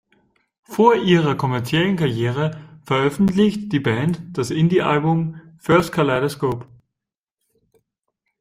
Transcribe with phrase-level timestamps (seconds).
[0.63, 6.65] Vor ihrer kommerziellen Karriere veröffentlicht die Band das Indie-Album "first kaleidoscope".